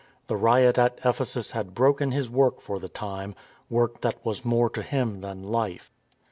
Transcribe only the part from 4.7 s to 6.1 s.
to him than life.